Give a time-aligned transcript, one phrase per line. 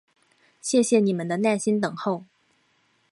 [0.61, 2.23] 谢谢你们的耐心等候！